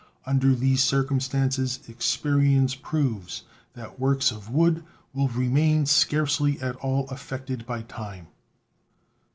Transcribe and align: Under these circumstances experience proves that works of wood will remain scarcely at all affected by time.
Under 0.25 0.55
these 0.55 0.81
circumstances 0.81 1.79
experience 1.87 2.73
proves 2.73 3.43
that 3.75 3.99
works 3.99 4.31
of 4.31 4.49
wood 4.49 4.83
will 5.13 5.27
remain 5.27 5.85
scarcely 5.85 6.59
at 6.59 6.75
all 6.77 7.07
affected 7.09 7.67
by 7.67 7.83
time. 7.83 8.25